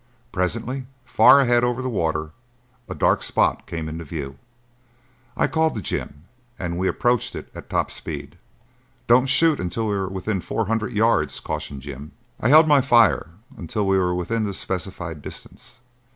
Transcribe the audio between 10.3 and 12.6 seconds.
four hundred yards," cautioned Jim. I